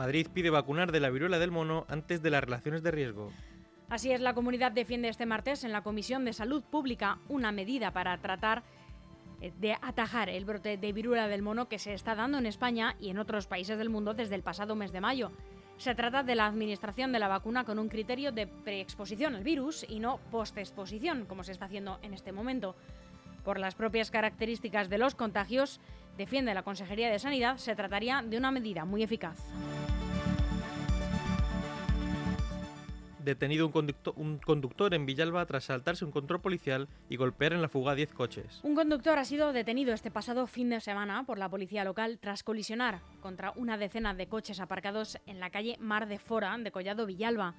Madrid 0.00 0.28
pide 0.32 0.48
vacunar 0.48 0.92
de 0.92 1.00
la 1.00 1.10
viruela 1.10 1.38
del 1.38 1.50
mono 1.50 1.84
antes 1.86 2.22
de 2.22 2.30
las 2.30 2.42
relaciones 2.42 2.82
de 2.82 2.90
riesgo. 2.90 3.30
Así 3.90 4.10
es, 4.10 4.22
la 4.22 4.32
comunidad 4.32 4.72
defiende 4.72 5.10
este 5.10 5.26
martes 5.26 5.62
en 5.62 5.72
la 5.72 5.82
Comisión 5.82 6.24
de 6.24 6.32
Salud 6.32 6.62
Pública 6.62 7.18
una 7.28 7.52
medida 7.52 7.90
para 7.90 8.16
tratar 8.16 8.62
eh, 9.42 9.52
de 9.60 9.74
atajar 9.74 10.30
el 10.30 10.46
brote 10.46 10.78
de 10.78 10.92
viruela 10.94 11.28
del 11.28 11.42
mono 11.42 11.68
que 11.68 11.78
se 11.78 11.92
está 11.92 12.14
dando 12.14 12.38
en 12.38 12.46
España 12.46 12.96
y 12.98 13.10
en 13.10 13.18
otros 13.18 13.46
países 13.46 13.76
del 13.76 13.90
mundo 13.90 14.14
desde 14.14 14.36
el 14.36 14.42
pasado 14.42 14.74
mes 14.74 14.90
de 14.90 15.02
mayo. 15.02 15.32
Se 15.76 15.94
trata 15.94 16.22
de 16.22 16.34
la 16.34 16.46
administración 16.46 17.12
de 17.12 17.18
la 17.18 17.28
vacuna 17.28 17.64
con 17.64 17.78
un 17.78 17.90
criterio 17.90 18.32
de 18.32 18.46
preexposición 18.46 19.34
al 19.34 19.44
virus 19.44 19.84
y 19.86 20.00
no 20.00 20.18
postexposición, 20.30 21.26
como 21.26 21.44
se 21.44 21.52
está 21.52 21.66
haciendo 21.66 21.98
en 22.00 22.14
este 22.14 22.32
momento. 22.32 22.74
Por 23.44 23.58
las 23.58 23.74
propias 23.74 24.10
características 24.10 24.88
de 24.88 24.96
los 24.96 25.14
contagios, 25.14 25.78
defiende 26.16 26.54
la 26.54 26.62
Consejería 26.62 27.10
de 27.10 27.18
Sanidad, 27.18 27.58
se 27.58 27.76
trataría 27.76 28.22
de 28.22 28.38
una 28.38 28.50
medida 28.50 28.86
muy 28.86 29.02
eficaz. 29.02 29.36
Detenido 33.24 33.70
un 34.16 34.38
conductor, 34.38 34.94
en 34.94 35.06
Villalba 35.06 35.44
tras 35.46 35.64
saltarse 35.64 36.04
un 36.04 36.10
control 36.10 36.40
policial 36.40 36.88
y 37.08 37.16
golpear 37.16 37.52
en 37.52 37.62
la 37.62 37.68
fuga 37.68 37.92
a 37.92 37.94
10 37.94 38.12
coches. 38.12 38.60
Un 38.62 38.74
conductor 38.74 39.18
ha 39.18 39.24
sido 39.24 39.52
detenido 39.52 39.92
este 39.92 40.10
pasado 40.10 40.46
fin 40.46 40.70
de 40.70 40.80
semana 40.80 41.24
por 41.24 41.38
la 41.38 41.48
policía 41.48 41.84
local 41.84 42.18
tras 42.20 42.42
colisionar 42.42 43.00
contra 43.20 43.52
una 43.56 43.78
decena 43.78 44.14
de 44.14 44.26
coches 44.26 44.60
aparcados 44.60 45.18
en 45.26 45.40
la 45.40 45.50
calle 45.50 45.76
Mar 45.80 46.08
de 46.08 46.18
Fora 46.18 46.56
de 46.58 46.70
Collado 46.70 47.06
Villalba. 47.06 47.54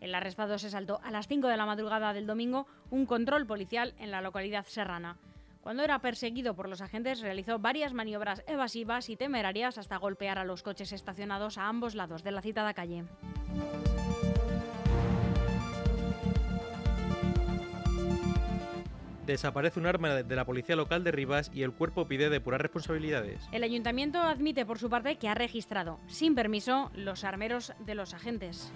El 0.00 0.14
arrestado 0.14 0.58
se 0.58 0.70
saltó 0.70 1.00
a 1.02 1.10
las 1.10 1.26
5 1.26 1.48
de 1.48 1.56
la 1.56 1.66
madrugada 1.66 2.12
del 2.12 2.26
domingo 2.26 2.66
un 2.90 3.06
control 3.06 3.46
policial 3.46 3.94
en 3.98 4.10
la 4.10 4.20
localidad 4.20 4.66
serrana. 4.66 5.16
Cuando 5.62 5.82
era 5.82 5.98
perseguido 5.98 6.54
por 6.54 6.68
los 6.68 6.80
agentes 6.80 7.20
realizó 7.20 7.58
varias 7.58 7.92
maniobras 7.92 8.44
evasivas 8.46 9.08
y 9.08 9.16
temerarias 9.16 9.78
hasta 9.78 9.96
golpear 9.96 10.38
a 10.38 10.44
los 10.44 10.62
coches 10.62 10.92
estacionados 10.92 11.58
a 11.58 11.66
ambos 11.66 11.96
lados 11.96 12.22
de 12.22 12.30
la 12.30 12.40
citada 12.40 12.72
calle. 12.72 13.04
Desaparece 19.26 19.80
un 19.80 19.86
arma 19.86 20.22
de 20.22 20.36
la 20.36 20.44
policía 20.44 20.76
local 20.76 21.02
de 21.02 21.10
Rivas 21.10 21.50
y 21.52 21.64
el 21.64 21.72
cuerpo 21.72 22.06
pide 22.06 22.30
depurar 22.30 22.62
responsabilidades. 22.62 23.48
El 23.50 23.64
ayuntamiento 23.64 24.20
admite 24.20 24.64
por 24.64 24.78
su 24.78 24.88
parte 24.88 25.16
que 25.16 25.28
ha 25.28 25.34
registrado, 25.34 25.98
sin 26.06 26.36
permiso, 26.36 26.92
los 26.94 27.24
armeros 27.24 27.72
de 27.80 27.96
los 27.96 28.14
agentes. 28.14 28.72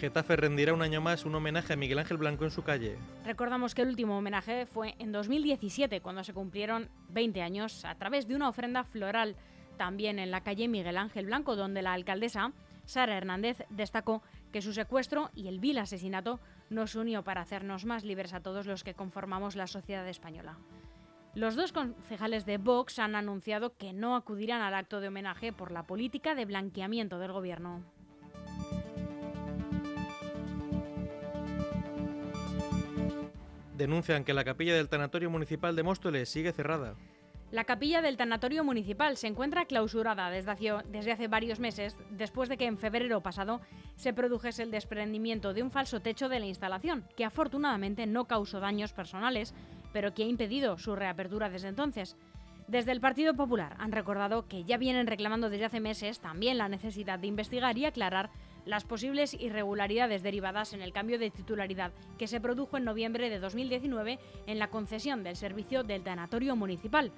Getafe 0.00 0.34
rendirá 0.34 0.74
un 0.74 0.82
año 0.82 1.00
más 1.00 1.24
un 1.24 1.36
homenaje 1.36 1.74
a 1.74 1.76
Miguel 1.76 2.00
Ángel 2.00 2.16
Blanco 2.16 2.44
en 2.44 2.50
su 2.50 2.64
calle. 2.64 2.98
Recordamos 3.24 3.76
que 3.76 3.82
el 3.82 3.88
último 3.88 4.18
homenaje 4.18 4.66
fue 4.66 4.96
en 4.98 5.12
2017, 5.12 6.00
cuando 6.00 6.24
se 6.24 6.34
cumplieron 6.34 6.90
20 7.10 7.40
años, 7.40 7.84
a 7.84 7.94
través 7.94 8.26
de 8.26 8.34
una 8.34 8.48
ofrenda 8.48 8.82
floral 8.82 9.36
también 9.76 10.18
en 10.18 10.30
la 10.30 10.42
calle 10.42 10.68
Miguel 10.68 10.96
Ángel 10.96 11.26
Blanco, 11.26 11.56
donde 11.56 11.82
la 11.82 11.92
alcaldesa 11.92 12.52
Sara 12.84 13.16
Hernández 13.16 13.64
destacó 13.70 14.22
que 14.52 14.62
su 14.62 14.72
secuestro 14.72 15.30
y 15.34 15.48
el 15.48 15.60
vil 15.60 15.78
asesinato 15.78 16.40
nos 16.70 16.94
unió 16.94 17.24
para 17.24 17.40
hacernos 17.40 17.84
más 17.84 18.04
libres 18.04 18.32
a 18.32 18.40
todos 18.40 18.66
los 18.66 18.84
que 18.84 18.94
conformamos 18.94 19.56
la 19.56 19.66
sociedad 19.66 20.06
española. 20.08 20.58
Los 21.34 21.56
dos 21.56 21.72
concejales 21.72 22.46
de 22.46 22.58
Vox 22.58 23.00
han 23.00 23.16
anunciado 23.16 23.76
que 23.76 23.92
no 23.92 24.14
acudirán 24.14 24.62
al 24.62 24.74
acto 24.74 25.00
de 25.00 25.08
homenaje 25.08 25.52
por 25.52 25.72
la 25.72 25.84
política 25.84 26.36
de 26.36 26.44
blanqueamiento 26.44 27.18
del 27.18 27.32
gobierno. 27.32 27.82
Denuncian 33.76 34.22
que 34.22 34.34
la 34.34 34.44
capilla 34.44 34.76
del 34.76 34.88
Tanatorio 34.88 35.28
Municipal 35.30 35.74
de 35.74 35.82
Móstoles 35.82 36.28
sigue 36.28 36.52
cerrada. 36.52 36.94
La 37.54 37.62
capilla 37.62 38.02
del 38.02 38.16
Tanatorio 38.16 38.64
Municipal 38.64 39.16
se 39.16 39.28
encuentra 39.28 39.66
clausurada 39.66 40.28
desde 40.28 41.12
hace, 41.12 41.28
varios 41.28 41.60
meses, 41.60 41.96
después 42.10 42.48
de 42.48 42.56
que 42.56 42.66
en 42.66 42.78
febrero 42.78 43.22
pasado 43.22 43.60
se 43.94 44.12
produjese 44.12 44.64
el 44.64 44.72
desprendimiento 44.72 45.54
de 45.54 45.62
un 45.62 45.70
falso 45.70 46.00
techo 46.00 46.28
de 46.28 46.40
la 46.40 46.46
instalación, 46.46 47.04
que 47.16 47.24
afortunadamente 47.24 48.08
no 48.08 48.24
causó 48.24 48.58
daños 48.58 48.92
personales, 48.92 49.54
pero 49.92 50.14
que 50.14 50.24
ha 50.24 50.26
impedido 50.26 50.78
su 50.78 50.96
reapertura 50.96 51.48
desde 51.48 51.68
entonces. 51.68 52.16
Desde 52.66 52.90
el 52.90 53.00
Partido 53.00 53.34
Popular 53.34 53.76
han 53.78 53.92
recordado 53.92 54.48
que 54.48 54.64
ya 54.64 54.76
vienen 54.76 55.06
reclamando 55.06 55.48
desde 55.48 55.66
hace 55.66 55.78
meses 55.78 56.18
también 56.18 56.58
la 56.58 56.68
necesidad 56.68 57.20
de 57.20 57.28
investigar 57.28 57.78
y 57.78 57.84
aclarar 57.84 58.30
las 58.66 58.82
posibles 58.82 59.32
irregularidades 59.34 60.24
derivadas 60.24 60.72
en 60.72 60.82
el 60.82 60.92
cambio 60.92 61.20
de 61.20 61.30
titularidad 61.30 61.92
que 62.18 62.26
se 62.26 62.40
produjo 62.40 62.78
en 62.78 62.84
noviembre 62.84 63.30
de 63.30 63.38
2019 63.38 64.18
en 64.48 64.58
la 64.58 64.70
concesión 64.70 65.22
del 65.22 65.36
servicio 65.36 65.84
del 65.84 66.02
tanatorio 66.02 66.56
municipal. 66.56 67.12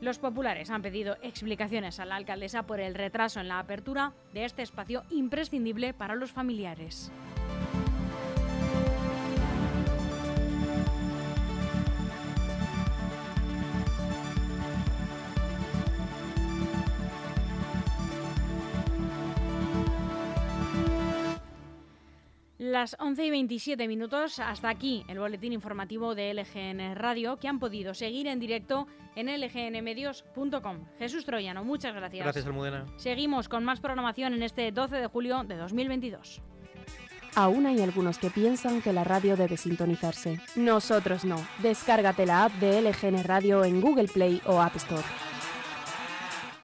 Los 0.00 0.18
populares 0.18 0.70
han 0.70 0.82
pedido 0.82 1.16
explicaciones 1.22 2.00
a 2.00 2.04
la 2.04 2.16
alcaldesa 2.16 2.64
por 2.64 2.80
el 2.80 2.94
retraso 2.94 3.40
en 3.40 3.48
la 3.48 3.58
apertura 3.58 4.12
de 4.34 4.44
este 4.44 4.62
espacio 4.62 5.04
imprescindible 5.10 5.94
para 5.94 6.14
los 6.14 6.32
familiares. 6.32 7.10
Las 22.76 22.94
11 23.00 23.24
y 23.24 23.30
27 23.30 23.88
minutos, 23.88 24.38
hasta 24.38 24.68
aquí 24.68 25.02
el 25.08 25.18
boletín 25.18 25.54
informativo 25.54 26.14
de 26.14 26.34
LGN 26.34 26.94
Radio 26.94 27.38
que 27.38 27.48
han 27.48 27.58
podido 27.58 27.94
seguir 27.94 28.26
en 28.26 28.38
directo 28.38 28.86
en 29.14 29.28
lgnmedios.com. 29.28 30.84
Jesús 30.98 31.24
Troyano, 31.24 31.64
muchas 31.64 31.94
gracias. 31.94 32.22
Gracias, 32.22 32.44
Almudena. 32.44 32.84
Seguimos 32.98 33.48
con 33.48 33.64
más 33.64 33.80
programación 33.80 34.34
en 34.34 34.42
este 34.42 34.72
12 34.72 34.96
de 34.96 35.06
julio 35.06 35.42
de 35.44 35.56
2022. 35.56 36.42
Aún 37.34 37.64
hay 37.64 37.80
algunos 37.80 38.18
que 38.18 38.28
piensan 38.28 38.82
que 38.82 38.92
la 38.92 39.04
radio 39.04 39.38
debe 39.38 39.56
sintonizarse. 39.56 40.38
Nosotros 40.54 41.24
no. 41.24 41.36
Descárgate 41.62 42.26
la 42.26 42.44
app 42.44 42.52
de 42.56 42.82
LGN 42.82 43.24
Radio 43.24 43.64
en 43.64 43.80
Google 43.80 44.08
Play 44.08 44.42
o 44.44 44.60
App 44.60 44.76
Store. 44.76 45.02